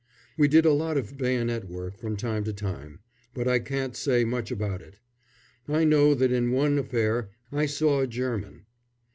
[0.35, 3.01] We did a lot of bayonet work from time to time;
[3.35, 4.97] but I can't say much about it.
[5.67, 8.65] I know that in one affair I saw a German.